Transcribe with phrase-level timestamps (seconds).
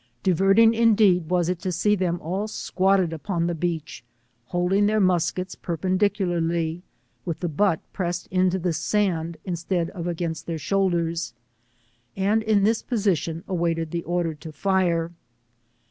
[0.23, 4.03] Diverting indeed was it to see them all squatted upon the beach,
[4.47, 6.81] holding their muskets perpendicu larly,
[7.23, 11.35] with the butt pressed upon the sand, instead of against their shoulders,
[12.17, 15.11] and in this position awaiting the order to fire.